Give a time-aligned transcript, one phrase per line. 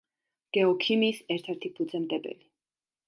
[0.57, 2.51] გეოქიმიის ერთ-ერთი ფუძემდებელი.